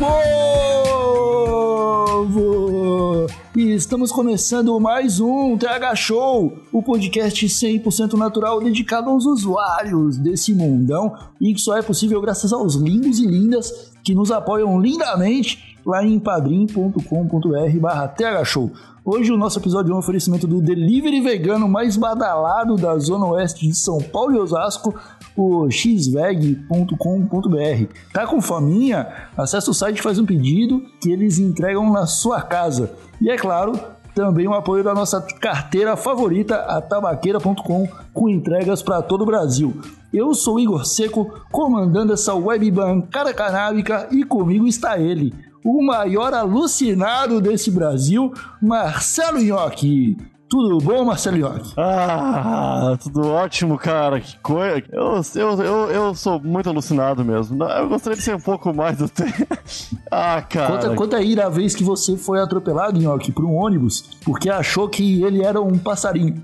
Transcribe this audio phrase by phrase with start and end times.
[0.00, 0.40] Povo!
[3.54, 10.54] E estamos começando mais um TH Show, o podcast 100% natural dedicado aos usuários desse
[10.54, 15.76] mundão e que só é possível graças aos lindos e lindas que nos apoiam lindamente
[15.84, 18.72] lá em padrim.com.br barra TH Show.
[19.04, 23.66] Hoje o nosso episódio é um oferecimento do delivery vegano mais badalado da zona oeste
[23.66, 24.94] de São Paulo e Osasco,
[25.40, 26.96] o xveg.com.br.
[28.12, 29.06] Tá com faminha?
[29.36, 32.92] Acesse o site e faz um pedido que eles entregam na sua casa.
[33.20, 33.72] E é claro,
[34.14, 39.80] também o apoio da nossa carteira favorita, a tabaqueira.com, com entregas para todo o Brasil.
[40.12, 45.32] Eu sou Igor Seco, comandando essa web bancada canábica e comigo está ele,
[45.64, 50.16] o maior alucinado desse Brasil, Marcelo Nhoque.
[50.50, 51.72] Tudo bom, Marcelo Nhoque?
[51.76, 54.20] Ah, tudo ótimo, cara.
[54.20, 54.82] Que coisa.
[54.90, 57.62] Eu, eu, eu, eu sou muito alucinado mesmo.
[57.62, 59.30] Eu gostaria de ser um pouco mais do tempo.
[60.12, 60.72] Ah, cara.
[60.72, 64.88] Conta, conta aí da vez que você foi atropelado, Nhoque, por um ônibus, porque achou
[64.88, 66.42] que ele era um passarinho.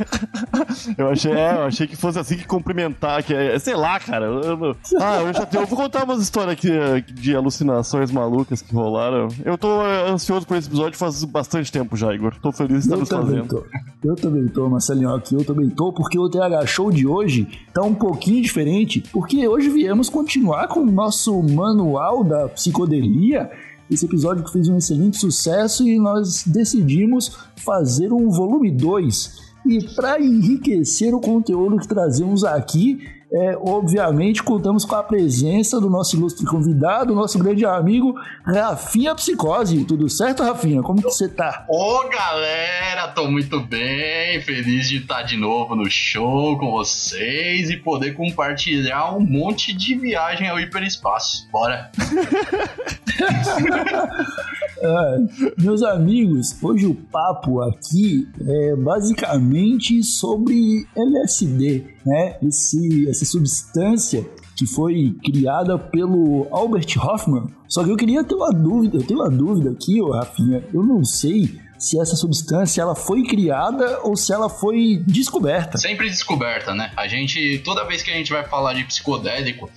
[0.98, 4.26] Eu achei, é, eu achei que fosse assim que cumprimentar, que é, sei lá, cara.
[4.26, 8.60] Eu, ah, eu já tenho, eu vou contar umas histórias aqui eh, de alucinações malucas
[8.60, 9.28] que rolaram.
[9.44, 12.34] Eu tô eh, ansioso por esse episódio faz bastante tempo já, Igor.
[12.40, 13.64] Tô feliz de estar nos também tô.
[14.02, 17.82] Eu também tô, Marcelinho, aqui eu também tô, porque o TH Show de hoje tá
[17.82, 23.50] um pouquinho diferente, porque hoje viemos continuar com o nosso manual da psicodelia,
[23.90, 29.50] esse episódio que fez um excelente sucesso e nós decidimos fazer um volume 2.
[29.66, 33.00] E para enriquecer o conteúdo que trazemos aqui,
[33.32, 38.14] é, obviamente contamos com a presença do nosso ilustre convidado, nosso grande amigo
[38.44, 39.84] Rafinha Psicose.
[39.84, 40.82] Tudo certo, Rafinha?
[40.82, 41.64] Como que você tá?
[41.68, 47.76] Ô galera, tô muito bem, feliz de estar de novo no show com vocês e
[47.76, 51.48] poder compartilhar um monte de viagem ao hiperespaço.
[51.50, 51.90] Bora!
[54.82, 55.18] É,
[55.58, 62.38] meus amigos, hoje o papo aqui é basicamente sobre LSD, né?
[62.42, 64.26] Esse, essa substância
[64.56, 67.48] que foi criada pelo Albert Hoffman.
[67.68, 70.64] Só que eu queria ter uma dúvida, eu tenho uma dúvida aqui, ô Rafinha.
[70.72, 75.78] Eu não sei se essa substância ela foi criada ou se ela foi descoberta.
[75.78, 76.92] Sempre descoberta, né?
[76.96, 79.70] A gente, toda vez que a gente vai falar de psicodélico,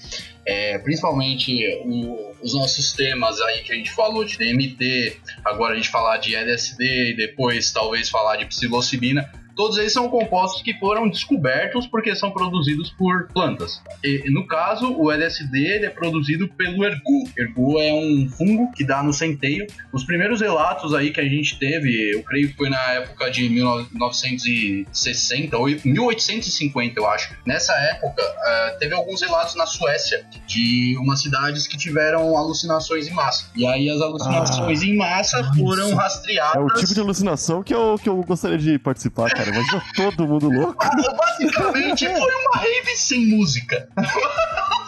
[0.46, 1.54] é, principalmente
[1.86, 5.16] o- os nossos temas aí que a gente falou de DMT,
[5.46, 9.26] agora a gente falar de LSD e depois talvez falar de psilocibina,
[9.56, 13.82] todos eles são compostos que foram descobertos porque são produzidos por plantas.
[14.04, 17.30] E, no caso, o LSD é produzido pelo ergu.
[17.38, 19.66] Ergu é um fungo que dá no centeio.
[19.92, 23.48] Os primeiros relatos aí que a gente teve, eu creio que foi na época de
[23.50, 27.34] 1960 ou 1850, eu acho.
[27.46, 33.12] Nessa época, eh, teve alguns relatos na Suécia de umas cidades que tiveram alucinações em
[33.14, 33.50] massa.
[33.56, 36.64] E aí as alucinações em massa foram É rastreadas.
[36.64, 39.56] o tipo de alucinação que eu, que eu gostaria de participar, cara.
[39.56, 40.86] Imagina todo mundo louco.
[41.18, 43.88] Basicamente foi uma rave sem música.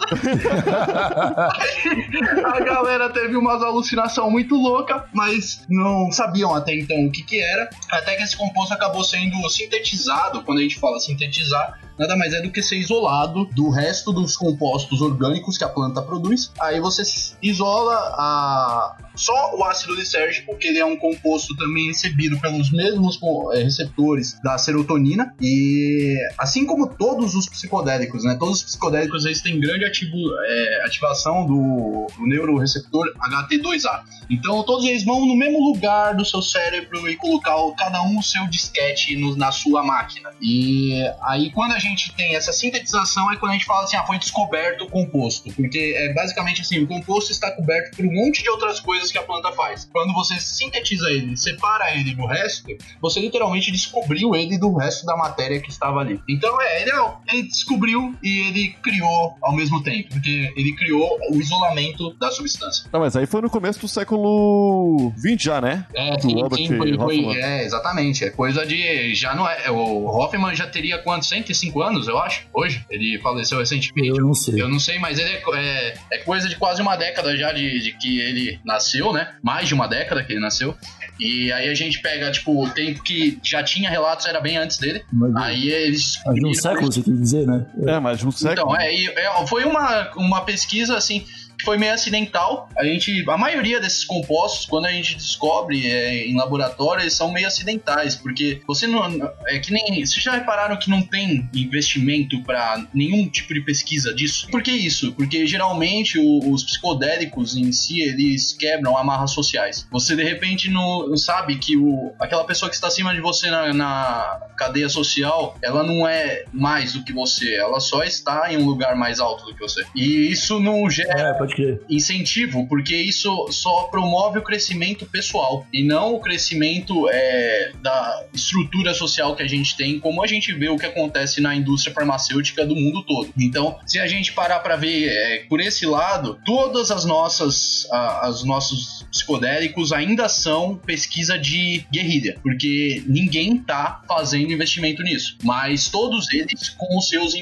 [2.44, 7.40] A galera teve umas alucinação muito louca, mas não sabiam até então o que que
[7.40, 7.68] era.
[7.90, 10.42] Até que esse composto acabou sendo sintetizado.
[10.42, 14.36] Quando a gente fala sintetizar, nada mais é do que ser isolado do resto dos
[14.36, 16.52] compostos orgânicos que a planta produz.
[16.60, 17.02] Aí você
[17.42, 23.18] isola a só o ácido lisérgico, que ele é um composto também recebido pelos mesmos
[23.54, 25.34] eh, receptores da serotonina.
[25.40, 28.36] E assim como todos os psicodélicos, né?
[28.38, 30.16] Todos os psicodélicos eles têm grande ativo,
[30.46, 34.02] eh, ativação do, do neuroreceptor HT2A.
[34.30, 38.18] Então todos eles vão no mesmo lugar do seu cérebro e colocar o- cada um
[38.18, 40.30] o seu disquete no- na sua máquina.
[40.40, 44.04] E aí quando a gente tem essa sintetização é quando a gente fala assim, ah,
[44.04, 45.52] foi descoberto o composto.
[45.54, 49.18] Porque é basicamente assim, o composto está coberto por um monte de outras coisas que
[49.18, 49.88] a planta faz.
[49.92, 52.68] Quando você sintetiza ele, separa ele do resto,
[53.00, 56.20] você literalmente descobriu ele do resto da matéria que estava ali.
[56.28, 61.18] Então é, ele, é- ele descobriu e ele criou ao mesmo tempo, porque ele criou
[61.30, 62.88] o isolamento da substância.
[62.92, 65.86] Não, mas aí foi no começo do século XX já, né?
[65.94, 68.24] É, Do sim, sim, foi, foi- é, exatamente.
[68.24, 69.14] É coisa de.
[69.14, 69.70] Já não é.
[69.70, 71.24] O Hoffman já teria quanto?
[71.26, 72.84] 150 65 anos, eu acho, hoje.
[72.90, 74.08] Ele faleceu recentemente.
[74.08, 74.60] Eu não sei.
[74.60, 77.80] Eu não sei, mas ele é, é, é coisa de quase uma década já de,
[77.80, 79.34] de que ele nasceu, né?
[79.42, 80.74] Mais de uma década que ele nasceu.
[81.18, 84.76] E aí a gente pega, tipo, o tempo que já tinha relatos, era bem antes
[84.78, 85.02] dele.
[85.10, 86.20] Mas- Aí eles.
[86.26, 87.64] Mas de um século, você quer dizer, né?
[87.86, 88.52] É, mas de um século.
[88.72, 89.75] Então, é, e- é, foi uma,
[90.16, 91.26] uma pesquisa assim
[91.64, 92.68] foi meio acidental.
[92.78, 97.32] A gente, a maioria desses compostos, quando a gente descobre é, em laboratório, eles são
[97.32, 99.04] meio acidentais, porque você não
[99.48, 104.14] é que nem, vocês já repararam que não tem investimento para nenhum tipo de pesquisa
[104.14, 104.48] disso?
[104.50, 105.12] Por que isso?
[105.12, 109.86] Porque geralmente o- os psicodélicos em si, eles quebram amarras sociais.
[109.90, 113.72] Você de repente não sabe que o, aquela pessoa que está acima de você na,
[113.72, 118.64] na cadeia social, ela não é mais do que você, ela só está em um
[118.64, 119.84] lugar mais alto do que você.
[119.94, 121.80] E isso não gera É, pode crer.
[121.88, 128.94] incentivo, porque isso só promove o crescimento pessoal e não o crescimento é, da estrutura
[128.94, 132.64] social que a gente tem, como a gente vê o que acontece na indústria farmacêutica
[132.66, 133.32] do mundo todo.
[133.38, 138.44] Então, se a gente parar para ver é, por esse lado, todas as nossas, as
[138.44, 146.32] nossos psicodélicos ainda são pesquisa de guerrilha, porque ninguém tá fazendo investimento nisso, mas todos
[146.32, 147.34] eles com os seus,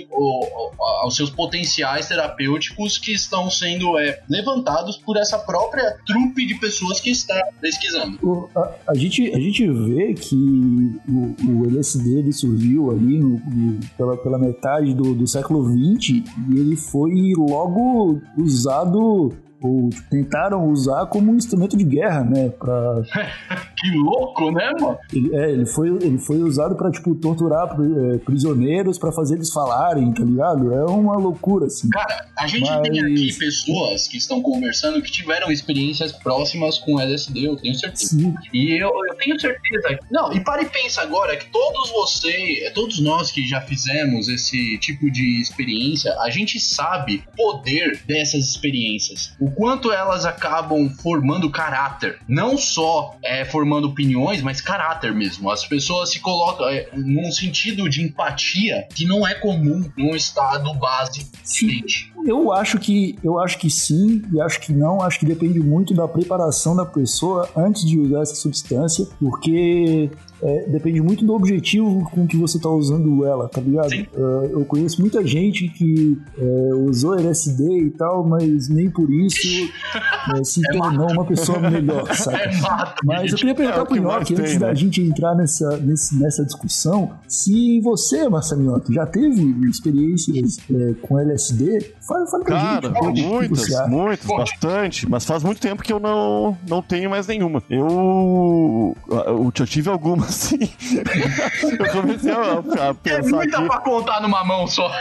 [1.06, 7.00] os seus potenciais terapêuticos que estão sendo é, levantados por essa própria trupe de pessoas
[7.00, 8.18] que está pesquisando.
[8.22, 10.34] O- a, a gente, a gente vê que
[11.08, 16.22] o, o LSD ele surgiu ali no- no- pela, pela metade do, do século XX
[16.50, 19.32] e ele foi logo usado
[19.66, 22.50] ou tipo, tentaram usar como um instrumento de guerra, né?
[22.50, 23.02] Pra,
[23.76, 24.98] Que louco, né, mano?
[25.12, 27.68] ele, é, ele foi, ele foi usado pra, tipo, torturar
[28.14, 30.72] é, prisioneiros pra fazer eles falarem, tá ligado?
[30.72, 31.88] É uma loucura, assim.
[31.90, 36.98] Cara, a gente Mas- tem aqui pessoas que estão conversando que tiveram experiências próximas com
[37.00, 38.06] LSD, eu tenho certeza.
[38.16, 39.98] Sim, E eu, eu tenho certeza.
[40.10, 44.78] Não, e para e pensa agora que todos vocês, todos nós que já fizemos esse
[44.78, 49.34] tipo de experiência, a gente sabe o poder dessas experiências.
[49.40, 52.18] O quanto elas acabam formando caráter.
[52.28, 55.50] Não só é, formando opiniões, mas caráter mesmo.
[55.50, 60.72] As pessoas se colocam é, num sentido de empatia que não é comum num estado
[60.74, 61.66] base sim.
[61.66, 62.12] mente.
[62.26, 65.02] Eu acho que eu acho que sim e acho que não.
[65.02, 70.10] Acho que depende muito da preparação da pessoa antes de usar essa substância, porque
[70.42, 73.92] é, depende muito do objetivo com que você está usando ela, tá ligado?
[73.92, 79.38] Uh, eu conheço muita gente que é, usou LSD e tal, mas nem por isso
[80.38, 82.34] é, se tornou uma pessoa melhor, sabe?
[82.44, 83.00] É mato.
[83.04, 84.74] Mas eu queria É perguntar o pro Nhoque, tem, antes da né?
[84.74, 91.92] gente entrar nessa, nesse- nessa discussão, se você, Nhoque, já teve experiências é, com LSD,
[92.06, 93.22] fala, fala pra Cara, gente.
[93.22, 95.08] que muitas, muitas, bastante.
[95.08, 97.62] Mas faz muito tempo que eu não, não tenho mais nenhuma.
[97.70, 98.96] Eu,
[99.26, 100.58] eu já tive algumas, sim.
[101.78, 103.66] eu comecei a, a É pensar muita aqui.
[103.68, 104.92] pra contar numa mão só.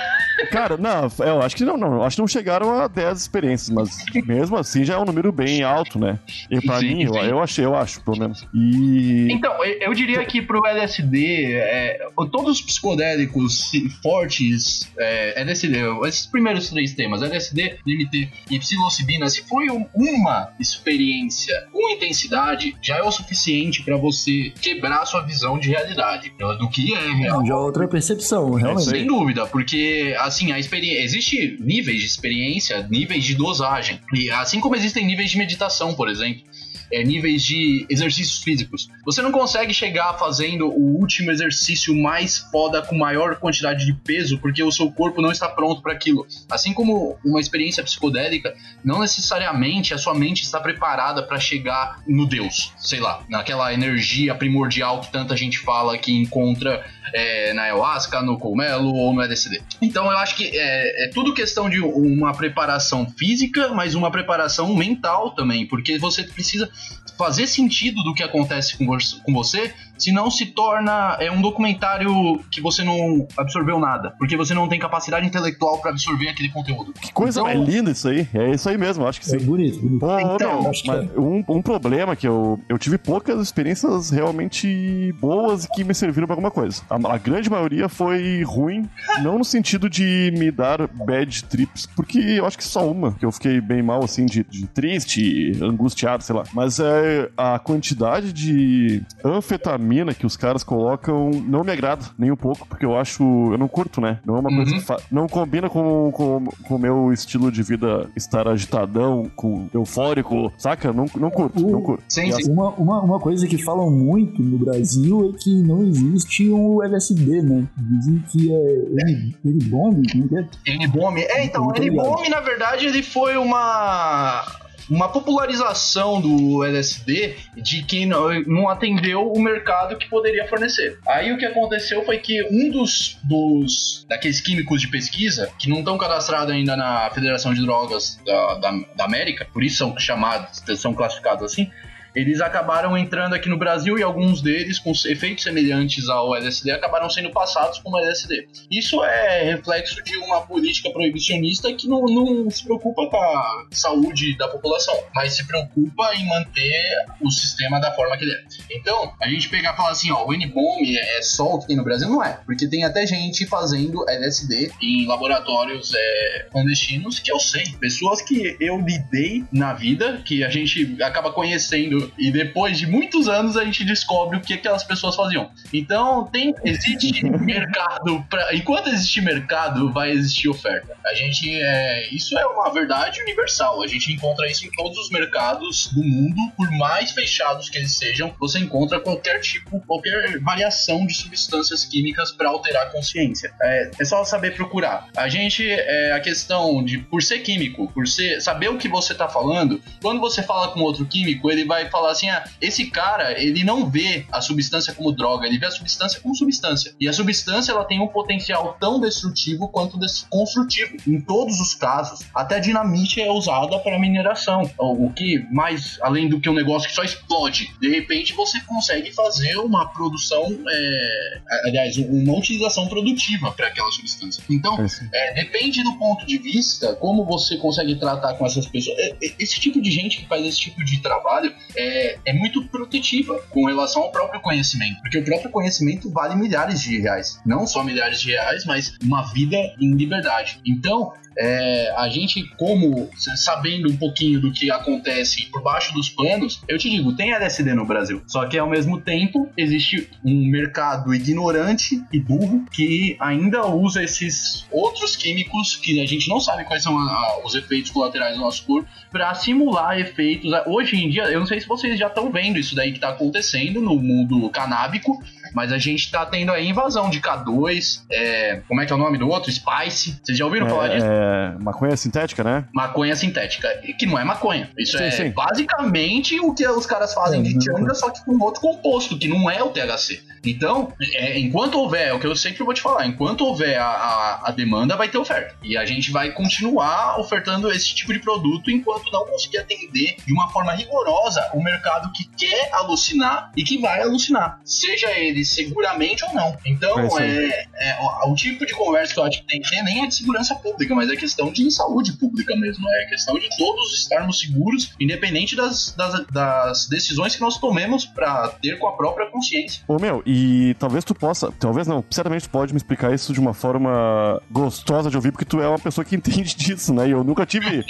[0.51, 1.93] Cara, não, eu acho que não, não.
[1.95, 3.89] eu Acho que não chegaram a 10 experiências, mas
[4.25, 6.19] mesmo assim já é um número bem alto, né?
[6.49, 7.19] E pra Sim, mim, eu, sim.
[7.21, 8.45] eu achei, eu acho, pelo menos.
[8.53, 9.27] E.
[9.31, 11.99] Então, eu eu diria que pro LSD, é,
[12.31, 13.71] todos os psicodélicos
[14.01, 15.77] fortes, é, LSD,
[16.07, 22.75] esses primeiros três temas, LSD, DMT e psilocibina, se foi um- uma experiência com intensidade,
[22.81, 27.11] já é o suficiente pra você quebrar a sua visão de realidade, do que é
[27.13, 27.39] real.
[27.39, 28.81] Não, já é outra percepção, realmente.
[28.83, 28.99] isso aí.
[28.99, 31.03] Sem dúvida, porque assim, a experiência.
[31.03, 33.99] Existe níveis de experiência, níveis de dosagem.
[34.13, 36.43] E assim como existem níveis de meditação, por exemplo.
[36.91, 38.87] É, níveis de exercícios físicos.
[39.03, 44.37] Você não consegue chegar fazendo o último exercício mais foda com maior quantidade de peso,
[44.37, 46.27] porque o seu corpo não está pronto para aquilo.
[46.51, 48.53] Assim como uma experiência psicodélica,
[48.83, 54.35] não necessariamente a sua mente está preparada para chegar no Deus, sei lá, naquela energia
[54.35, 59.61] primordial que tanta gente fala que encontra é, na ayahuasca, no cogumelo ou no LSD.
[59.81, 64.75] Então eu acho que é, é tudo questão de uma preparação física, mas uma preparação
[64.75, 66.69] mental também, porque você precisa
[67.17, 72.83] fazer sentido do que acontece com você senão se torna é um documentário que você
[72.83, 76.93] não absorveu nada, porque você não tem capacidade intelectual para absorver aquele conteúdo.
[76.93, 78.27] Que coisa Então- mais linda isso aí.
[78.33, 79.45] É isso aí mesmo, acho que É sim.
[79.45, 80.03] bonito, bonito.
[80.05, 85.13] Ô, ô, Então, que mas um, um problema que eu, eu tive poucas experiências realmente
[85.19, 86.81] boas e que me serviram pra alguma coisa.
[86.89, 88.89] A, a grande maioria foi ruim,
[89.23, 93.25] não no sentido de me dar bad trips, porque eu acho que só uma, que
[93.25, 96.43] eu fiquei bem mal, assim, de, de triste, angustiado, sei lá.
[96.53, 102.31] Mas é a quantidade de anfetamina anfetamina que os caras colocam não me agrada nem
[102.31, 103.23] um pouco, porque eu acho.
[103.51, 104.19] Eu não curto, né?
[104.25, 104.79] Não é uma coisa Uhum.
[104.79, 109.67] que fa- não combina com, com, com o meu estilo de vida estar agitadão, com
[109.73, 110.91] eufórico, saca?
[110.91, 112.03] Não, não curto, não curto.
[112.07, 112.51] Sim, sim.
[112.51, 117.41] Uma, uma, uma coisa que falam muito no Brasil é que não existe um LSD,
[117.41, 117.67] né?
[117.77, 120.47] Dizem que é N- N-bomb, como que é?
[120.75, 121.17] N-Bomb.
[121.19, 124.43] É, então, Muito N-Bomb, na verdade, ele foi uma.
[124.89, 130.99] Uma popularização do LSD de que não não atendeu o mercado que poderia fornecer.
[131.07, 135.79] Aí o que aconteceu foi que um dos, dos daqueles químicos de pesquisa que não
[135.79, 140.61] estão cadastrados ainda na Federação de Drogas da, da, da América, por isso são chamados,
[140.77, 141.69] são classificados assim,
[142.15, 147.09] eles acabaram entrando aqui no Brasil e alguns deles, com efeitos semelhantes ao LSD, acabaram
[147.09, 148.47] sendo passados como LSD.
[148.71, 154.37] Isso é reflexo de uma política proibicionista que não, não se preocupa com a saúde
[154.37, 158.43] da população, mas se preocupa em manter o sistema da forma que ele é.
[158.71, 161.75] Então, a gente pegar e falar assim, ó, o N-Bomb é só o que tem
[161.75, 162.09] no Brasil?
[162.09, 167.63] Não é, porque tem até gente fazendo LSD em laboratórios é, clandestinos que eu sei.
[167.79, 173.27] Pessoas que eu lidei na vida, que a gente acaba conhecendo e depois de muitos
[173.27, 175.51] anos a gente descobre o que aquelas pessoas faziam.
[175.71, 180.95] Então, tem existe mercado para enquanto existe mercado, vai existir oferta.
[181.05, 183.81] A gente é, isso é uma verdade universal.
[183.81, 187.91] A gente encontra isso em todos os mercados do mundo, por mais fechados que eles
[187.91, 193.53] sejam, você encontra qualquer tipo, qualquer variação de substâncias químicas para alterar a consciência.
[193.61, 195.07] É, é só saber procurar.
[195.15, 199.13] A gente é a questão de por ser químico, por ser saber o que você
[199.13, 203.41] tá falando, quando você fala com outro químico, ele vai falar assim: "Ah, esse cara,
[203.41, 206.93] ele não vê a substância como droga, ele vê a substância como substância.
[206.99, 209.97] E a substância ela tem um potencial tão destrutivo quanto
[210.29, 210.97] construtivo.
[211.07, 214.69] Em todos os casos, até a dinamite é usada para mineração.
[214.77, 219.11] O que mais além do que um negócio que só explode, de repente você consegue
[219.11, 224.43] fazer uma produção, é, aliás, uma utilização produtiva para aquela substância.
[224.49, 224.75] Então,
[225.13, 228.97] É depende do ponto de vista, como você consegue tratar com essas pessoas.
[229.21, 231.82] Esse tipo de gente que faz esse tipo de trabalho é,
[232.25, 235.01] é muito protetiva com relação ao próprio conhecimento.
[235.01, 237.39] Porque o próprio conhecimento vale milhares de reais.
[237.45, 240.59] Não só milhares de reais, mas uma vida em liberdade.
[240.65, 246.61] Então, é, a gente, como sabendo um pouquinho do que acontece por baixo dos panos,
[246.67, 248.21] eu te digo, tem LSD no Brasil.
[248.27, 254.65] Só que ao mesmo tempo existe um mercado ignorante e burro que ainda usa esses
[254.71, 258.41] outros químicos que a gente não sabe quais são a- a- os efeitos colaterais do
[258.41, 260.51] nosso corpo para simular efeitos.
[260.65, 263.09] Hoje em dia, eu não sei se vocês já estão vendo isso daí que tá
[263.09, 265.21] acontecendo no mundo canábico,
[265.53, 268.99] mas a gente tá tendo aí invasão de K2, é, como é que é o
[268.99, 269.51] nome do outro?
[269.51, 270.19] Spice.
[270.23, 271.05] Vocês já ouviram falar disso?
[271.05, 272.65] É, é, maconha sintética, né?
[272.73, 274.69] Maconha sintética, que não é maconha.
[274.77, 275.29] Isso Sim, é sim.
[275.31, 279.17] basicamente o que os caras fazem É, de é tchanga, só que com outro composto,
[279.17, 280.21] que não é o THC.
[280.45, 283.45] Então, é, enquanto houver, é o que eu sei que eu vou te falar, enquanto
[283.45, 285.55] houver a, a, a demanda, vai ter oferta.
[285.63, 290.33] E a gente vai continuar ofertando esse tipo de produto enquanto não conseguir atender de
[290.33, 294.59] uma forma rigorosa o mercado que quer alucinar e que vai alucinar.
[294.65, 296.57] Seja ele seguramente ou não.
[296.65, 297.51] Então, É isso aí.
[297.75, 300.03] é, é, o, o tipo de conversa que eu acho que tem que ter nem
[300.03, 302.87] é de segurança pública, mas é questão de saúde pública mesmo.
[302.89, 308.49] É questão de todos estarmos seguros, independente das, das, das decisões que nós tomemos para
[308.61, 309.83] ter com a própria consciência.
[309.87, 313.39] Ô meu, e talvez tu possa, talvez não, certamente tu pode me explicar isso de
[313.39, 317.07] uma forma gostosa de ouvir, porque tu é uma pessoa que entende disso, né?
[317.07, 317.83] E eu nunca tive.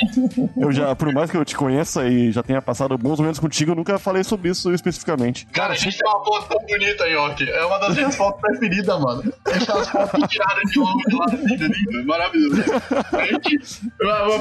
[0.57, 3.71] Eu já, por mais que eu te conheça e já tenha passado bons momentos contigo,
[3.71, 5.45] eu nunca falei sobre isso especificamente.
[5.47, 8.99] Cara, a gente tem uma foto tão bonita aí, É uma das minhas fotos preferidas,
[8.99, 9.23] mano.
[9.45, 12.61] Aquelas fotos que tiraram de longe lá lindo, lindo, maravilhoso.
[13.11, 13.59] A gente...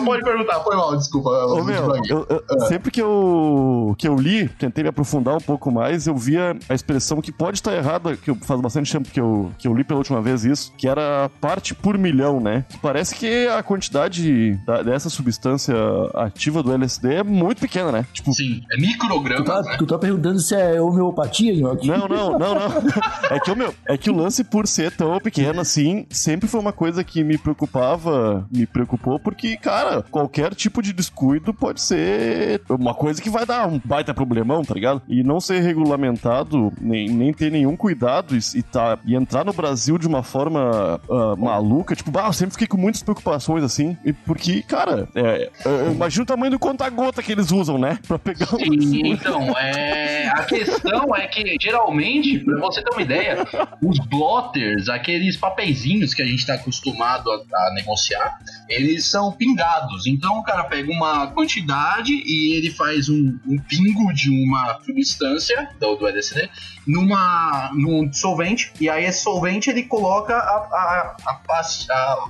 [0.05, 1.31] Pode perguntar, foi mal, desculpa.
[1.31, 5.71] Ô, meu, eu- eu- sempre que eu, que eu li, tentei me aprofundar um pouco
[5.71, 9.21] mais, eu via a expressão que pode estar errada, que eu, faz bastante tempo que
[9.21, 12.65] eu, que eu li pela última vez isso, que era parte por milhão, né?
[12.83, 15.75] Parece que a quantidade da- dessa substância
[16.15, 18.07] ativa do LSD é muito pequena, né?
[18.13, 19.77] Tipo, Sim, é Tu microgramas, tá, né?
[19.79, 21.87] tu tá perguntando se é homeopatia, Nhoque?
[21.87, 22.73] Não, não, não, não.
[23.31, 26.61] É que, o meu, é que o lance por ser tão pequeno assim, sempre foi
[26.61, 32.61] uma coisa que me preocupava, me preocupou, porque, cara, qualquer tipo de descuido pode ser
[32.69, 35.03] uma coisa que vai dar um baita problemão, tá ligado?
[35.09, 39.99] E não ser regulamentado, nem, nem ter nenhum cuidado e, tá, e entrar no Brasil
[39.99, 44.13] de uma forma ah, maluca, tipo, bah, eu sempre fiquei com muitas preocupações assim, e
[44.13, 47.99] porque, cara, é, eu imagino o tamanho do conta-gota que eles usam, né?
[48.07, 48.59] Pra pegar um.
[48.59, 53.37] Sim, então, é, a questão é que geralmente, pra você ter uma ideia,
[53.83, 58.39] os blotters, aqueles papeizinhos que a gente tá acostumado a, a negociar,
[58.69, 60.07] eles são pingados.
[60.07, 65.69] Então o cara pega uma quantidade e ele faz um, um pingo de uma substância
[65.81, 66.49] do, do LSD
[66.87, 71.17] numa, num solvente, e aí esse solvente ele coloca a-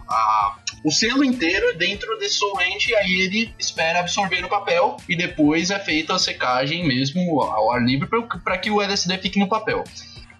[0.08, 5.16] a- o selo inteiro dentro desse solvente, e aí ele espera absorver no papel, e
[5.16, 8.08] depois é feita a secagem mesmo ao ar livre
[8.44, 9.84] para que o LSD fique no papel.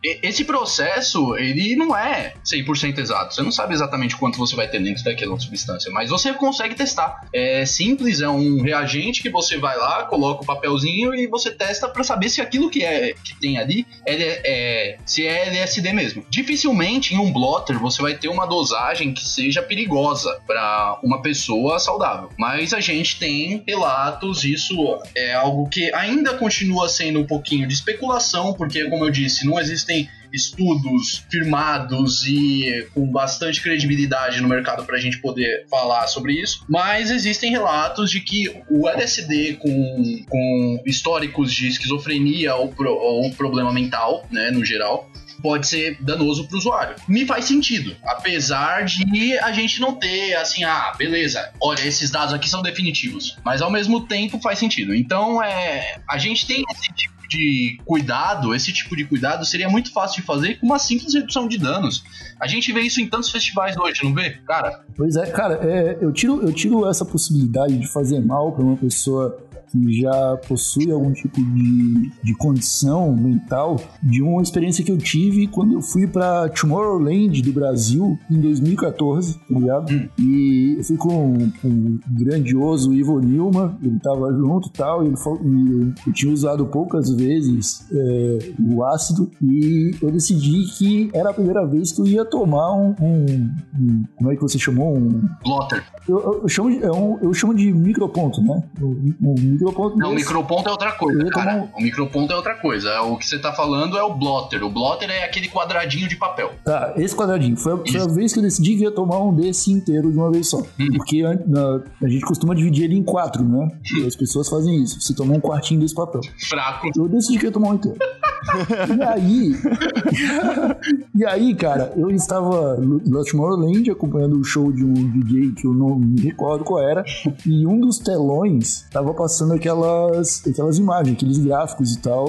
[0.05, 3.35] Esse processo, ele não é 100% exato.
[3.35, 7.21] Você não sabe exatamente quanto você vai ter dentro daquela substância, mas você consegue testar.
[7.33, 11.89] É simples, é um reagente que você vai lá, coloca o papelzinho e você testa
[11.89, 16.25] para saber se aquilo que é que tem ali é, é- se é LSD mesmo.
[16.29, 21.79] Dificilmente em um blotter você vai ter uma dosagem que seja perigosa para uma pessoa
[21.79, 22.29] saudável.
[22.37, 27.75] Mas a gente tem relatos, isso é algo que ainda continua sendo um pouquinho de
[27.75, 29.92] especulação, porque como eu disse, não existem
[30.33, 36.65] estudos firmados e com bastante credibilidade no mercado para a gente poder falar sobre isso,
[36.69, 43.31] mas existem relatos de que o LSD com, com históricos de esquizofrenia ou, pro- ou
[43.33, 45.11] problema mental, né, no geral,
[45.43, 46.97] pode ser danoso para o usuário.
[47.09, 52.33] Me faz sentido, apesar de a gente não ter assim, ah, beleza, olha, esses dados
[52.33, 54.95] aqui são definitivos, mas ao mesmo tempo faz sentido.
[54.95, 59.93] Então, é, a gente tem esse tipo de cuidado, esse tipo de cuidado seria muito
[59.93, 62.05] fácil de fazer com uma simples redução de danos.
[62.41, 64.31] A gente vê isso em tantos festivais hoje, não vê?
[64.47, 68.63] Cara, Pois é, cara, é, eu, tiro, eu tiro essa possibilidade de fazer mal pra
[68.63, 69.39] uma pessoa
[69.73, 75.47] que já possui algum tipo de, de condição mental de uma experiência que eu tive
[75.47, 80.09] quando eu fui pra Tomorrowland do Brasil em 2014, tá ligado?
[80.19, 85.09] E eu fui com, com o grandioso Ivo Nilma, ele tava junto e tal, e
[85.09, 91.11] ele falou, e eu, tinha usado poucas vezes é, o ácido e eu decidi que
[91.15, 94.59] era a primeira vez que eu ia tomar um, um- um- como é que você
[94.59, 94.97] chamou?
[94.97, 95.83] Um, Blotter.
[96.09, 98.63] eu, eu- eu chamo de, é um- eu chamo de microponto, né?
[98.81, 101.53] O, o microponto Não, o microponto é outra coisa, cara.
[101.53, 103.01] tomar O microponto é outra coisa.
[103.03, 104.63] O que você tá falando é o blotter.
[104.65, 106.53] O blotter é aquele quadradinho de papel.
[106.65, 107.57] Tá, esse quadradinho.
[107.57, 110.17] Foi, a- foi a vez que eu decidi que ia tomar um desse inteiro de
[110.19, 110.63] uma vez só.
[110.97, 113.69] Porque a, na- a gente costuma dividir ele em quatro, né?
[113.99, 115.01] E as pessoas fazem isso.
[115.01, 116.21] Você toma um quartinho desse papel.
[116.49, 116.89] Fraco.
[116.97, 117.99] Eu decidi que ia tomar um inteiro.
[118.99, 119.53] e aí.
[121.15, 125.67] e aí, cara, eu estava no no Tomorrowland acompanhando o show de um DJ que
[125.67, 127.05] eu não me recordo qual era.
[127.47, 132.27] E um dos telões tava passando aquelas, aquelas imagens, aqueles gráficos e tal,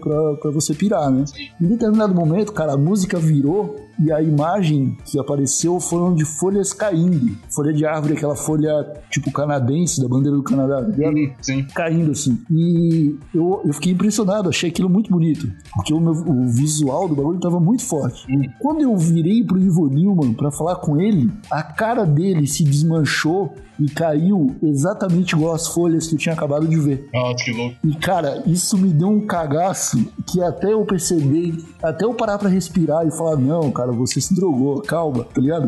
[0.00, 1.24] pra, pra você pirar, né?
[1.60, 6.72] Em determinado momento, cara, a música virou e a imagem que apareceu foram de folhas
[6.72, 7.36] caindo.
[7.50, 10.82] Folha de árvore, aquela folha tipo canadense, da bandeira do Canadá.
[10.82, 11.16] tá ligado?
[11.40, 11.64] Sim.
[11.74, 12.38] caindo assim.
[12.50, 15.50] E eu, eu fiquei impressionado, achei aquilo muito bonito.
[15.74, 18.26] Porque o, meu- o visual do bagulho tava muito forte.
[18.60, 23.54] Quando eu virei pro Ivo Newman pra falar com ele, a cara dele se desmanchou
[23.78, 27.08] e caiu exatamente igual as folhas que eu tinha acabado de ver.
[27.12, 27.76] Nossa, que louco.
[27.84, 32.48] E cara, isso me deu um cagaço que até eu perceber, até eu parar pra
[32.48, 35.66] respirar e falar: Não, cara, você se drogou, calma, tá ligado?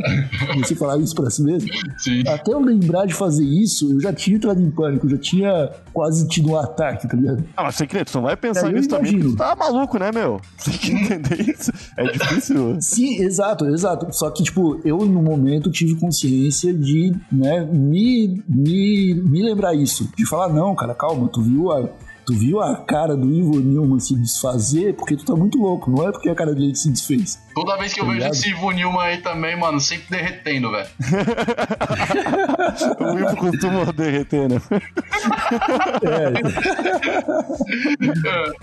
[0.59, 1.68] Você falar isso pra si mesmo.
[1.98, 2.22] Sim.
[2.26, 5.70] Até eu lembrar de fazer isso, eu já tinha entrado em pânico, eu já tinha
[5.92, 7.44] quase tido um ataque, tá ligado?
[7.57, 9.33] Ah, mas secreto, você não vai pensar É, nisso também, imagino.
[9.33, 10.40] tu tá maluco, né, meu?
[10.57, 11.72] Você tem que entender isso.
[11.96, 12.76] É difícil.
[12.81, 14.07] Sim, exato, exato.
[14.12, 20.09] Só que, tipo, eu no momento tive consciência de, né, me, me, me lembrar isso.
[20.16, 21.88] De falar, não, cara, calma, tu viu a.
[22.28, 26.06] Tu viu a cara do Ivo Newman se desfazer porque tu tá muito louco, não
[26.06, 27.40] é porque a cara dele se desfez.
[27.54, 28.34] Toda vez que eu Tá vejo ligado?
[28.34, 30.86] esse Ivo Newman aí também, mano, sempre derretendo, velho.
[33.00, 34.60] O Ivo costuma derreter, né?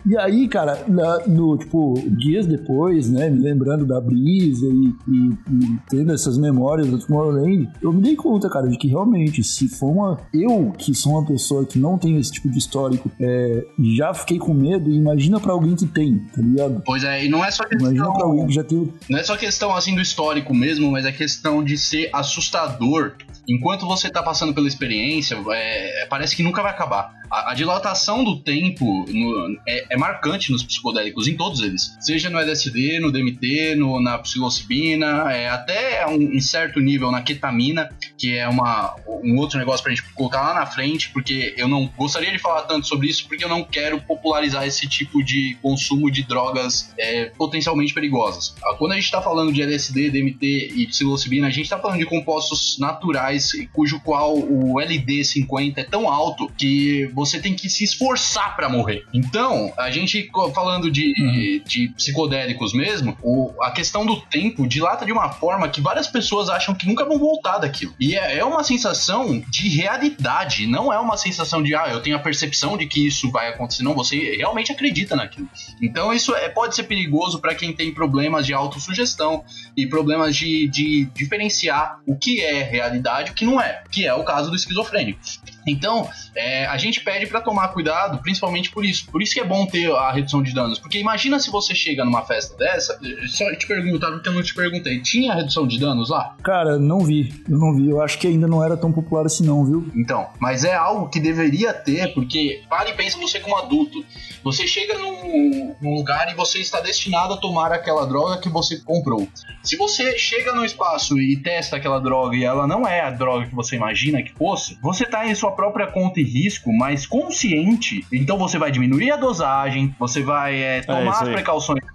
[0.06, 5.34] E aí, cara, na- no, tipo, dias depois, né, me lembrando da brisa e, e-
[5.52, 9.68] e tendo essas memórias do Tomorrowland, eu me dei conta, cara, de que realmente, se
[9.68, 10.20] for uma.
[10.34, 13.55] Eu, que sou uma pessoa que não tem esse tipo de histórico, é,
[13.98, 16.82] já fiquei com medo, imagina pra alguém que tem, tá ligado?
[16.86, 18.48] Pois é, e não é só Imagina pra alguém questão.
[18.48, 18.94] que já tem.
[19.10, 23.14] Não é só questão assim do histórico mesmo, mas é questão de ser assustador.
[23.48, 27.14] Enquanto você tá passando pela experiência, é, parece que nunca vai acabar.
[27.30, 31.96] A, a dilatação do tempo no- é, é marcante nos psicodélicos, em todos eles.
[32.00, 37.22] Seja no LSD, no DMT, no, na psilocibina, é, até um, em certo nível na
[37.22, 41.68] ketamina, que é uma, um outro negócio pra gente colocar lá na frente, porque eu
[41.68, 45.58] não gostaria de falar tanto sobre isso, porque eu não quero popularizar esse tipo de
[45.62, 48.56] consumo de drogas é, potencialmente perigosas.
[48.64, 52.00] Ah, Quando a gente tá falando de LSD, DMT e psilocibina, a gente tá falando
[52.00, 57.84] de compostos naturais cujo qual o LD50 é tão alto que você tem que se
[57.84, 59.06] esforçar pra morrer.
[59.14, 61.62] Então, a gente falando de, Uhum.
[61.66, 66.50] de psicodélicos mesmo, o- a questão do tempo dilata de uma forma que várias pessoas
[66.50, 67.94] acham que nunca vão voltar daquilo.
[68.00, 72.16] E é, é uma sensação de realidade, não é uma sensação de, ah, eu tenho
[72.16, 73.84] a percepção de que isso vai acontecer.
[73.84, 75.48] Não, você realmente acredita naquilo.
[75.82, 79.44] Então, isso é, pode ser perigoso pra quem tem problemas de autossugestão
[79.78, 84.06] e problemas de, de diferenciar o que é realidade e o que não é, que
[84.06, 85.20] é o caso do esquizofrênico.
[85.68, 89.08] Então, é, a gente pede pra tomar cuidado, principalmente por isso.
[89.12, 90.80] Por isso que é bom ter a redução de danos.
[90.80, 93.00] Porque imagina se você chega numa festa dessa.
[93.28, 95.02] Só te perguntar, porque eu não te perguntei.
[95.02, 96.36] Tinha redução de danos lá?
[96.44, 97.90] Cara, não vi, eu não vi.
[97.90, 99.92] Eu acho que ainda não era tão popular assim, não, viu?
[99.96, 104.06] Então, mas é algo que deveria ter, porque pare e pensa você como adulto.
[104.44, 108.78] Você chega num, num lugar e você está destinado a tomar aquela droga que você
[108.78, 109.28] comprou.
[109.64, 113.48] Se você chega no espaço e testa aquela droga e ela não é a droga
[113.48, 118.06] que você imagina que fosse, você está em sua própria conta e risco, mas consciente.
[118.12, 121.94] Então você vai diminuir a dosagem, você vai é, tomar isso as precauções ca-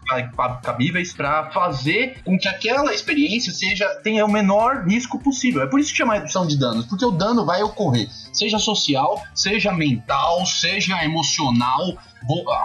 [0.62, 5.62] cabíveis para fazer com que aquela experiência seja tenha o menor risco possível.
[5.62, 9.22] É por isso que chama redução de danos, porque o dano vai ocorrer, seja social,
[9.34, 11.96] seja mental, seja emocional.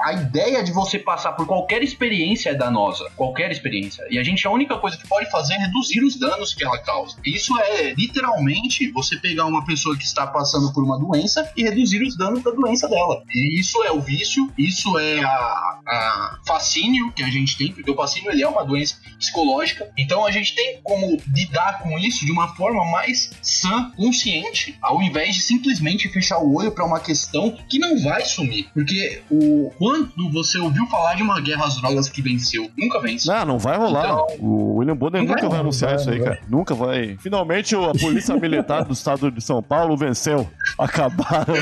[0.04, 4.06] A ideia de você passar por qualquer experiência é danosa, qualquer experiência.
[4.10, 6.78] E a gente a única coisa que pode fazer é reduzir os danos que ela
[6.80, 7.16] causa.
[7.26, 12.04] Isso é literalmente você pegar uma pessoa que está passando por uma doença e reduzir
[12.04, 13.24] os danos da doença dela.
[13.34, 17.90] E isso é o vício, isso é a, a fascínio que a gente tem, porque
[17.92, 19.88] o fascínio ele é uma doença psicológica.
[19.98, 25.02] Então a gente tem como lidar com isso de uma forma mais sã, consciente, ao
[25.02, 28.68] invés de simplesmente fechar o olho para uma questão que não vai sumir.
[28.74, 33.28] Porque o quando você ouviu falar de uma guerra às drogas que venceu, nunca vence.
[33.28, 34.06] Não, não vai rolar.
[34.06, 36.40] Então- o William Bonner nunca vai, vai, anunciar vai, isso aí, cara.
[36.48, 37.18] Nunca vai.
[37.20, 40.48] Finalmente a polícia militar do estado de São Paulo venceu.
[40.78, 41.54] Acabaram.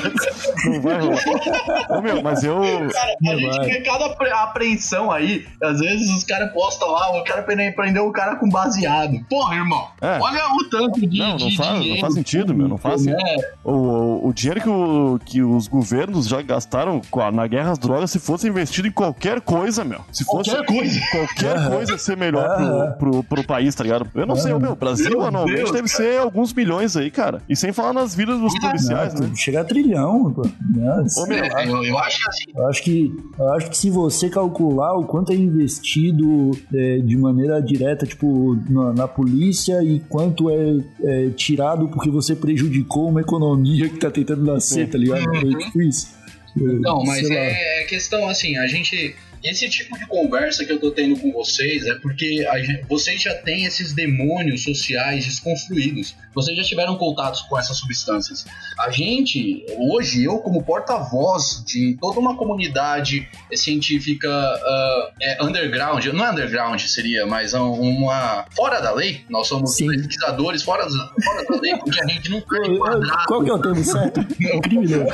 [0.66, 1.98] não vai rolar.
[1.98, 2.60] Ô, meu, mas eu.
[2.92, 5.46] Cara, a gente vê cada apre- apreensão aí.
[5.64, 9.20] Às vezes os caras postam lá, o cara prende- prendeu o cara com baseado.
[9.30, 9.88] Porra, irmão.
[10.02, 10.20] É.
[10.20, 12.02] Olha o tanto de, Não, não de faz- não dinheiro.
[12.02, 13.16] faz sentido, meu, não faz né?
[13.64, 17.02] O, o, o dinheiro que, o- que os governos já gastaram
[17.34, 20.02] na guerra às drogas, se fosse investido em qualquer coisa, meu.
[20.12, 21.00] Se fosse Qualquer coisa.
[21.12, 22.56] qualquer coisa ser melhor
[22.98, 24.08] pro, pro, pro país, tá ligado?
[24.14, 27.42] Eu não sei, meu, o Brasil Meu anualmente Deus, deve ser alguns milhões aí, cara.
[27.48, 29.32] E sem falar nas vidas dos policiais, né?
[29.36, 30.42] Chega a trilhão, pô.
[30.44, 31.06] Né?
[31.18, 33.90] Ô, meu, É, eu, eu acho que assim, Eu acho que, eu acho que se
[33.90, 40.00] você calcular o quanto é investido é, de maneira direta, tipo, na, na polícia e
[40.10, 45.24] quanto é, é tirado porque você prejudicou uma economia que tá tentando nascer, tá ligado?
[45.36, 46.08] É tipo isso.
[46.56, 47.36] Não, É, mas lá.
[47.36, 49.16] é questão assim, a gente.
[49.44, 53.22] Esse tipo de conversa que eu tô tendo com vocês é porque a gen- vocês
[53.22, 56.16] já têm esses demônios sociais desconstruídos.
[56.34, 58.46] Vocês já tiveram contatos com essas substâncias.
[58.80, 66.26] A gente, hoje, eu como porta-voz de toda uma comunidade científica ah, é, underground, não
[66.26, 68.46] é underground seria, mas um- uma.
[68.56, 69.88] fora da lei, nós somos Sim.
[69.88, 73.26] pesquisadores fora, da- fora da lei, porque a gente não tá enquadrado.
[73.28, 74.26] Qual que é o termo certo?
[74.64, 75.06] Criminoso.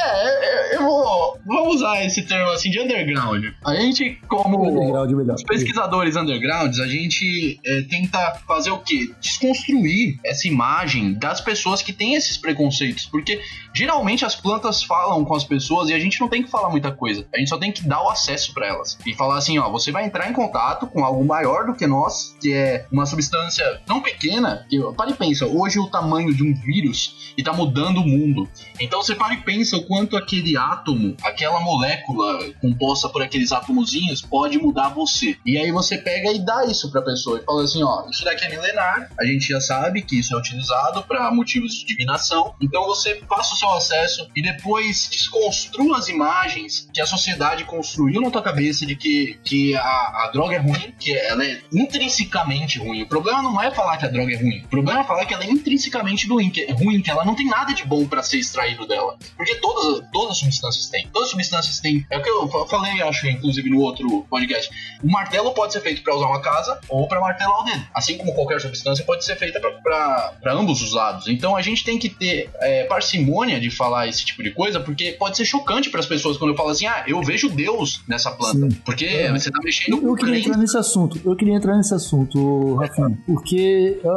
[0.00, 3.44] É, eu vou, vou usar esse termo assim de underground.
[3.64, 9.10] A gente, como Underground os pesquisadores undergrounds, a gente é, tenta fazer o quê?
[9.20, 13.06] Desconstruir essa imagem das pessoas que têm esses preconceitos.
[13.06, 13.40] Porque
[13.74, 16.90] geralmente as plantas falam com as pessoas e a gente não tem que falar muita
[16.90, 17.26] coisa.
[17.34, 18.98] A gente só tem que dar o acesso para elas.
[19.06, 22.36] E falar assim: ó, você vai entrar em contato com algo maior do que nós,
[22.40, 24.66] que é uma substância tão pequena.
[24.68, 28.48] Que, para e pensa, hoje o tamanho de um vírus e tá mudando o mundo.
[28.80, 34.22] Então você para e pensa o quanto aquele átomo, aquela molécula composta por aqueles átomozinhos
[34.22, 35.36] pode mudar você.
[35.44, 38.44] E aí você pega e dá isso pra pessoa e fala assim, ó, isso daqui
[38.44, 42.54] é milenar, a gente já sabe que isso é utilizado para motivos de divinação.
[42.60, 48.20] Então você passa o seu acesso e depois desconstrua as imagens que a sociedade construiu
[48.20, 52.78] na tua cabeça de que, que a, a droga é ruim, que ela é intrinsecamente
[52.78, 53.02] ruim.
[53.02, 54.62] O problema não é falar que a droga é ruim.
[54.64, 57.34] O problema é falar que ela é intrinsecamente ruim, que é ruim, que ela não
[57.34, 59.18] tem nada de bom pra ser extraído dela.
[59.36, 61.06] Porque todas, todas as substâncias têm.
[61.12, 62.04] Todas as substâncias têm.
[62.10, 64.70] É o que eu fa- falei, acho, inclusive, no outro podcast.
[65.02, 67.82] O martelo pode ser feito pra usar uma casa ou pra martelar o dedo.
[67.94, 71.26] Assim como qualquer substância pode ser feita pra ambos os lados.
[71.28, 75.12] Então a gente tem que ter é, parcimônia de falar esse tipo de coisa, porque
[75.12, 78.70] pode ser chocante pras pessoas quando eu falo assim, ah, eu vejo Deus nessa planta.
[78.70, 78.80] Sim.
[78.84, 79.30] Porque É.
[79.32, 80.48] você tá mexendo Eu, eu queria crença.
[80.48, 81.20] entrar nesse assunto.
[81.24, 84.08] Eu queria entrar nesse assunto, Rafinha, porque é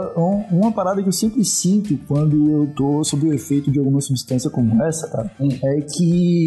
[0.51, 4.49] uma parada que eu sempre sinto quando eu tô sob o efeito de alguma substância
[4.49, 5.49] como essa, cara, Hum.
[5.63, 6.40] é que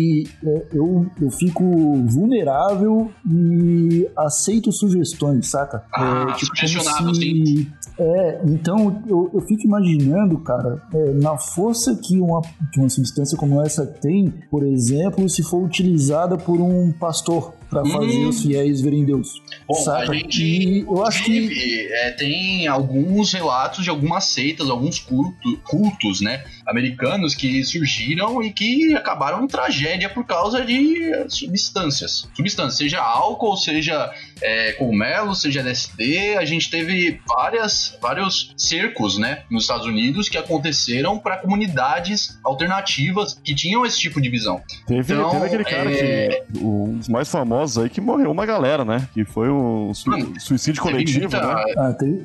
[0.45, 1.63] é, eu, eu fico
[2.07, 5.85] vulnerável e aceito sugestões, saca?
[5.95, 11.37] Ah, é, tipo, sugestionável, como se, É, então eu, eu fico imaginando, cara, é, na
[11.37, 12.41] força que uma,
[12.73, 17.85] que uma substância como essa tem, por exemplo, se for utilizada por um pastor para
[17.87, 18.29] fazer Hum.
[18.29, 19.43] os fiéis verem Deus.
[19.67, 20.13] Bom, saca?
[20.13, 25.59] a gente, E eu acho que é, tem alguns relatos de algumas seitas, alguns culto-
[25.69, 32.29] cultos, né, americanos que surgiram e que acabaram em tragédia por causa de substâncias.
[32.35, 34.11] Substâncias, seja álcool, seja
[34.43, 36.37] é, cogumelo, seja LSD.
[36.37, 43.39] A gente teve várias, vários cercos, né, nos Estados Unidos que aconteceram para comunidades alternativas
[43.43, 44.61] que tinham esse tipo de visão.
[44.87, 46.59] Teve, Então, teve aquele cara é- que.
[46.59, 49.09] Um dos mais famosos aí que morreu uma galera, né?
[49.13, 51.65] Que foi um su- Mano, suicídio coletivo, muita- né?
[51.77, 52.25] Ah, teve,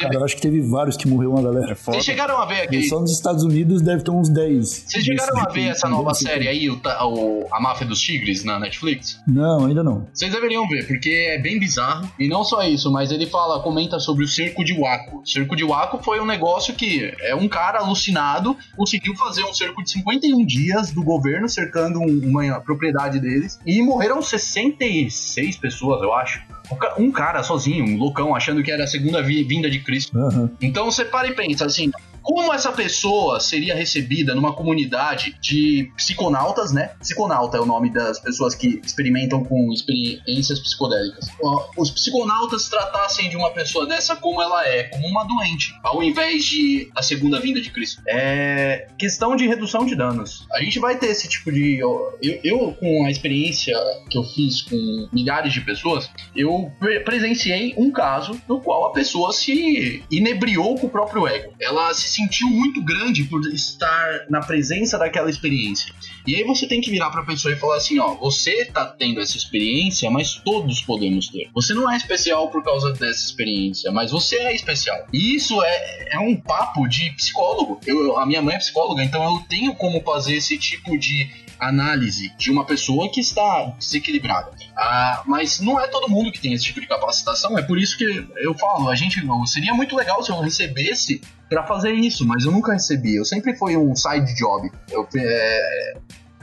[0.00, 1.72] cara, eu acho que teve vários que morreu uma galera.
[1.72, 1.74] É.
[1.74, 4.84] Vocês chegaram a ver aquele só nos Estados Unidos deve ter uns 10.
[4.86, 8.58] Vocês chegaram a ver essa nova série aí, o, o- A Máfia dos Tigres, na
[8.58, 9.20] Netflix?
[9.26, 10.06] Não, ainda não.
[10.12, 12.10] Vocês deveriam ver, porque é bem bizarro.
[12.18, 15.20] E não só isso, mas ele fala, comenta sobre o cerco de Waco.
[15.22, 19.54] O cerco de Waco foi um negócio que é um cara alucinado conseguiu fazer um
[19.54, 26.02] cerco de 51 dias do governo cercando um- uma propriedade deles e morreram 66 pessoas,
[26.02, 26.42] eu acho.
[26.70, 30.16] Um ca- cara sozinho, um loucão, achando que era a segunda vi- vinda de Cristo.
[30.18, 30.50] Aham.
[30.60, 31.90] Então você para e pensa assim,
[32.24, 36.92] como essa pessoa seria recebida numa comunidade de psiconautas, né?
[36.98, 41.28] Psiconauta é o nome das pessoas que experimentam com experiências psicodélicas.
[41.76, 46.44] Os psiconautas tratassem de uma pessoa dessa como ela é, como uma doente, ao invés
[46.46, 48.02] de a segunda vinda de Cristo.
[48.08, 50.46] É questão de redução de danos.
[50.52, 51.78] A gente vai ter esse tipo de.
[51.78, 53.76] Eu, eu com a experiência
[54.08, 58.92] que eu fiz com milhares de pessoas, eu pre- presenciei um caso no qual a
[58.92, 61.52] pessoa se inebriou com o próprio ego.
[61.60, 65.92] Ela se sentiu muito grande por estar na presença daquela experiência.
[66.26, 69.20] E aí você tem que virar pra pessoa e falar assim, ó, você tá tendo
[69.20, 71.50] essa experiência, mas todos podemos ter.
[71.54, 75.06] Você não é especial por causa dessa experiência, mas você é especial.
[75.12, 77.80] E isso é, é um papo de psicólogo.
[77.86, 82.32] Eu, a minha mãe é psicóloga, então eu tenho como fazer esse tipo de análise
[82.36, 84.50] de uma pessoa que está desequilibrada.
[84.76, 87.96] Ah, mas não é todo mundo que tem esse tipo de capacitação, é por isso
[87.96, 88.04] que
[88.36, 91.20] eu falo, a gente seria muito legal se eu recebesse
[91.62, 93.16] pra fazer isso, mas eu nunca recebi.
[93.16, 94.70] Eu sempre fui um side job.
[94.90, 95.94] Eu, é,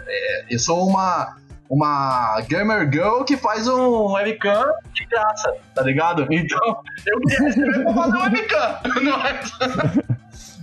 [0.08, 1.36] é, eu sou uma
[1.72, 6.28] uma gamer girl que faz um webcam de graça, tá ligado?
[6.30, 8.80] Então, eu queria receber pra fazer um webcam.
[9.02, 9.40] Não é?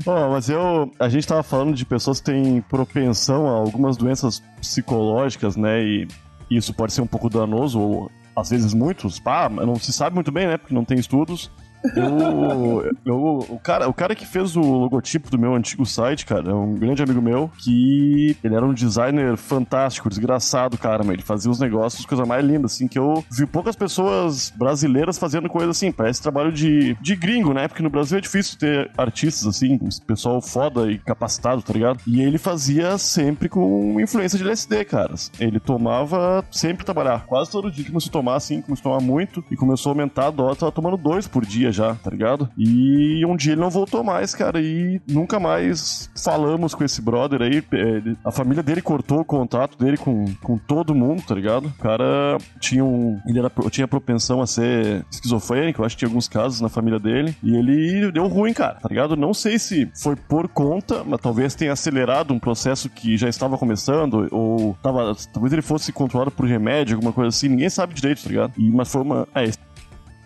[0.07, 0.93] Ó, mas eu.
[1.01, 5.83] A gente tava falando de pessoas que têm propensão a algumas doenças psicológicas, né?
[5.83, 6.07] E
[6.51, 9.19] isso pode ser um pouco danoso, ou às vezes muitos.
[9.19, 10.59] Pá, não se sabe muito bem, né?
[10.59, 11.51] Porque não tem estudos.
[11.95, 16.51] Eu, eu- o, cara, o cara que fez o logotipo do meu antigo site, cara,
[16.51, 21.23] é um grande amigo meu, que ele era um designer fantástico, desgraçado, cara, mas ele
[21.23, 25.71] fazia os negócios, coisa mais linda, assim, que eu vi poucas pessoas brasileiras fazendo coisa
[25.71, 27.69] assim, parece trabalho de, de gringo, né?
[27.69, 32.01] Porque no Brasil é difícil ter artistas, assim, pessoal foda e capacitado, tá ligado?
[32.07, 35.15] E ele fazia sempre com influência de LSD, cara.
[35.39, 39.45] Ele tomava sempre trabalhar, quase todo dia começou a tomar, assim, começou a tomar muito
[39.51, 42.49] e começou a aumentar a dose, tava tomando dois por dia já, tá ligado?
[42.57, 47.43] E um dia ele não voltou mais, cara, e nunca mais falamos com esse brother
[47.43, 47.63] aí.
[47.73, 51.67] Ele- a família dele cortou o contato dele com, com todo mundo, tá ligado?
[51.67, 53.19] O cara tinha um.
[53.27, 56.99] Ele era, tinha propensão a ser esquizofrênico, eu acho que tinha alguns casos na família
[56.99, 57.35] dele.
[57.43, 59.17] E ele deu ruim, cara, tá ligado?
[59.17, 63.57] Não sei se foi por conta, mas talvez tenha acelerado um processo que já estava
[63.59, 67.49] começando, ou tava, talvez ele fosse controlado por remédio, alguma coisa assim.
[67.49, 68.53] Ninguém sabe direito, tá ligado?
[68.57, 69.27] E, mas foi uma.
[69.35, 69.51] É,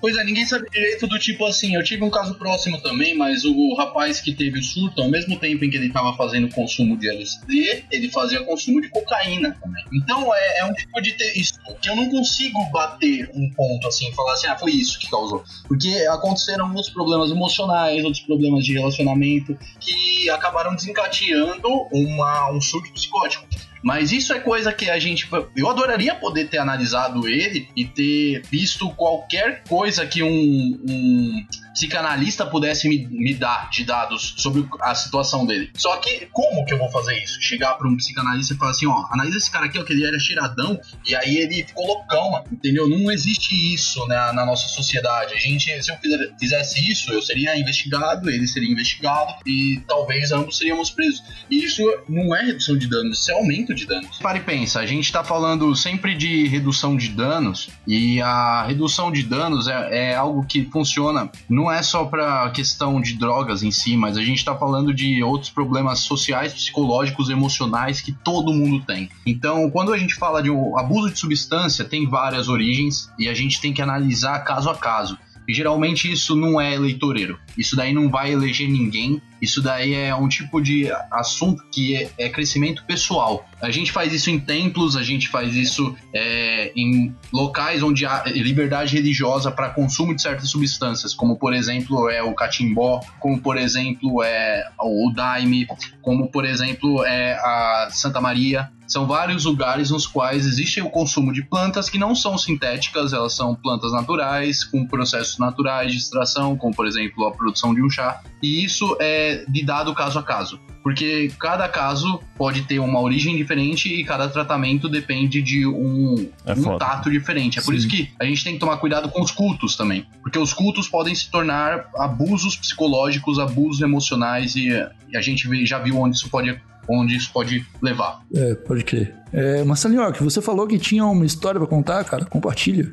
[0.03, 1.77] Pois é, ninguém sabe direito do tipo assim.
[1.77, 5.39] Eu tive um caso próximo também, mas o rapaz que teve o surto, ao mesmo
[5.39, 9.85] tempo em que ele estava fazendo consumo de LSD, ele fazia consumo de cocaína também.
[9.95, 14.13] Então é, é um tipo de isso que eu não consigo bater um ponto assim
[14.13, 15.45] falar assim, ah, foi isso que causou.
[15.69, 22.93] Porque aconteceram outros problemas emocionais, outros problemas de relacionamento que acabaram desencadeando uma, um surto
[22.93, 23.47] psicótico.
[23.83, 25.29] Mas isso é coisa que a gente.
[25.57, 32.47] Eu adoraria poder ter analisado ele e ter visto qualquer coisa que um, um psicanalista
[32.47, 35.71] pudesse me, me dar de dados sobre a situação dele.
[35.77, 37.41] Só que, como que eu vou fazer isso?
[37.41, 40.07] Chegar para um psicanalista e falar assim: ó, analisa esse cara aqui, ó, que ele
[40.07, 42.89] era cheiradão e aí ele ficou loucão, entendeu?
[42.89, 45.35] Não existe isso né, na nossa sociedade.
[45.35, 45.97] A gente, se eu
[46.39, 51.23] fizesse isso, eu seria investigado, ele seria investigado e talvez ambos seríamos presos.
[51.51, 54.19] E isso não é redução de danos, isso é aumento de danos.
[54.19, 59.11] Para e pensa, a gente tá falando sempre de redução de danos e a redução
[59.11, 61.31] de danos é, é algo que funciona
[61.63, 65.23] não é só para questão de drogas em si, mas a gente tá falando de
[65.23, 69.09] outros problemas sociais, psicológicos, emocionais que todo mundo tem.
[69.25, 73.35] Então, quando a gente fala de um abuso de substância, tem várias origens e a
[73.35, 75.17] gente tem que analisar caso a caso.
[75.49, 77.39] E geralmente isso não é eleitoreiro.
[77.57, 79.21] Isso daí não vai eleger ninguém.
[79.41, 83.45] Isso daí é um tipo de assunto que é, é crescimento pessoal.
[83.61, 88.23] A gente faz isso em templos, a gente faz isso é, em locais onde há
[88.27, 93.57] liberdade religiosa para consumo de certas substâncias, como por exemplo é o catimbó, como por
[93.57, 95.67] exemplo é o daime,
[96.01, 98.71] como por exemplo é a Santa Maria.
[98.93, 103.33] São vários lugares nos quais existe o consumo de plantas que não são sintéticas, elas
[103.33, 107.89] são plantas naturais, com processos naturais de extração, como por exemplo a produção de um
[107.89, 108.21] chá.
[108.43, 113.89] E isso é lidado caso a caso, porque cada caso pode ter uma origem diferente
[113.89, 117.59] e cada tratamento depende de um, É um tato diferente.
[117.59, 120.39] É por isso que a gente tem que tomar cuidado com os cultos também, porque
[120.39, 124.69] os cultos podem se tornar abusos psicológicos, abusos emocionais e,
[125.09, 128.23] e a gente já viu onde isso pode onde isso pode levar.
[128.35, 129.15] É, pode crer.
[129.33, 132.25] É, Marcelinho, você falou que tinha uma história pra contar, cara.
[132.25, 132.93] Compartilha.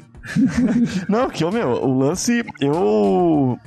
[1.07, 3.57] Não, que o meu, o lance, eu.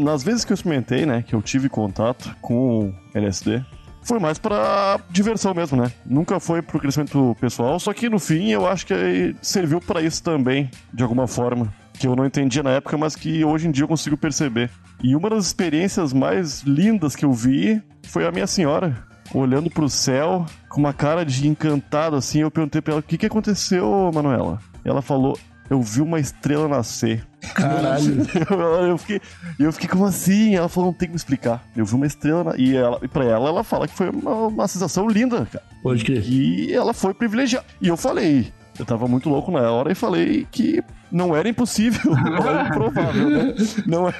[0.00, 3.64] Nas vezes que eu experimentei, né, que eu tive contato com LSD,
[4.02, 5.92] foi mais pra diversão mesmo, né?
[6.04, 10.22] Nunca foi pro crescimento pessoal, só que no fim eu acho que serviu pra isso
[10.22, 11.72] também, de alguma forma.
[11.92, 14.70] Que eu não entendia na época, mas que hoje em dia eu consigo perceber.
[15.02, 19.06] E uma das experiências mais lindas que eu vi foi a minha senhora.
[19.32, 23.18] Olhando pro céu, com uma cara de encantado assim, eu perguntei pra ela: o que,
[23.18, 24.58] que aconteceu, Manuela?
[24.84, 25.38] Ela falou:
[25.70, 27.24] eu vi uma estrela nascer.
[27.54, 28.26] Caralho.
[28.50, 29.20] Eu, eu fiquei,
[29.58, 30.54] eu fiquei como assim?
[30.54, 31.64] Ela falou, não tem que me explicar.
[31.74, 34.68] Eu vi uma estrela e, ela, e pra ela, ela fala que foi uma, uma
[34.68, 35.64] sensação linda, cara.
[35.82, 36.22] Pode crer.
[36.28, 37.64] E ela foi privilegiada.
[37.80, 42.12] E eu falei, eu tava muito louco na hora e falei que não era impossível,
[42.16, 43.54] não era improvável, né?
[43.86, 44.14] Não é,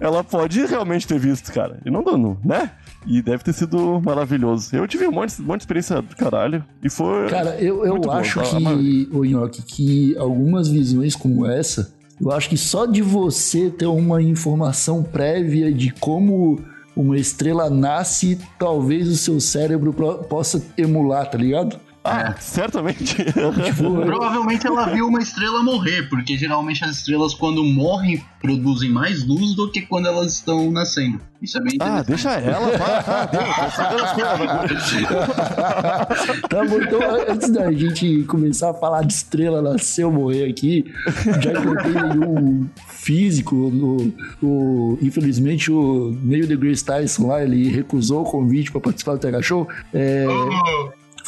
[0.00, 1.78] ela pode realmente ter visto, cara.
[1.84, 2.70] E não dando, né?
[3.06, 4.74] E deve ter sido maravilhoso.
[4.74, 6.64] Eu tive um monte, um monte de experiência do caralho.
[6.82, 7.28] E foi.
[7.28, 8.48] Cara, eu, eu acho tá?
[8.48, 13.86] que, ô Nhoque, que algumas visões como essa, eu acho que só de você ter
[13.86, 16.60] uma informação prévia de como
[16.96, 19.92] uma estrela nasce, talvez o seu cérebro
[20.28, 21.78] possa emular, tá ligado?
[22.04, 23.14] Ah, certamente.
[23.64, 29.26] Tipo, Provavelmente ela viu uma estrela morrer, porque geralmente as estrelas, quando morrem, produzem mais
[29.26, 31.20] luz do que quando elas estão nascendo.
[31.40, 32.42] Isso é bem ah, interessante.
[32.42, 33.28] deixa ela, vai, tá.
[36.48, 40.84] Tá bom, então antes da gente começar a falar de estrela nascer ou morrer aqui,
[41.40, 47.68] já que não tem nenhum físico, o, o- infelizmente o Neil deGrasse Tyson lá, ele
[47.68, 49.68] recusou o convite para participar do TH Show.
[49.94, 50.26] É,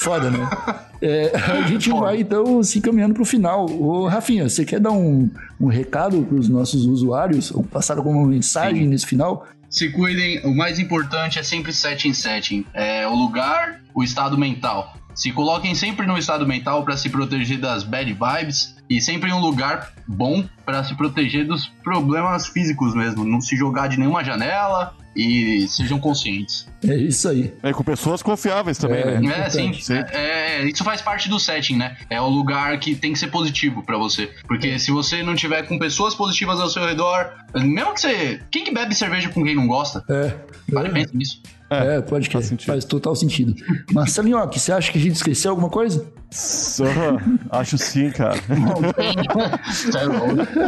[0.00, 0.48] foda, né?
[1.02, 3.64] É, a gente vai então se encaminhando pro final.
[3.70, 7.50] Ô, Rafinha, você quer dar um, um recado pros nossos usuários?
[7.52, 9.46] Ou passar alguma mensagem nesse final?
[9.70, 12.66] Se cuidem, o mais importante é sempre setting setting.
[12.74, 14.94] É o lugar, o estado mental.
[15.14, 19.32] Se coloquem sempre no estado mental para se proteger das bad vibes e sempre em
[19.32, 23.24] um lugar bom para se proteger dos problemas físicos mesmo.
[23.24, 26.68] Não se jogar de nenhuma janela e sejam conscientes.
[26.86, 27.52] É isso aí.
[27.60, 29.20] É, com pessoas confiáveis também, É.
[29.20, 29.46] né?
[29.46, 29.72] É, sim.
[29.72, 29.94] Sim.
[30.12, 31.96] É, isso faz parte do setting, né?
[32.08, 34.30] É o lugar que tem que ser positivo pra você.
[34.46, 38.40] Porque se você não tiver com pessoas positivas ao seu redor, mesmo que você.
[38.48, 40.04] Quem que bebe cerveja com quem não gosta?
[40.08, 40.32] É.
[40.72, 41.42] Para e pensa nisso.
[41.72, 42.42] É, pode crer.
[42.66, 43.54] faz total sentido.
[43.92, 46.04] Marcelinho, ó, que você acha que a gente esqueceu alguma coisa?
[46.28, 46.84] Só,
[47.50, 48.34] acho sim, cara.
[49.96, 50.46] É louco.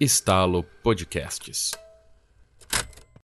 [0.00, 1.87] Estalo Podcasts.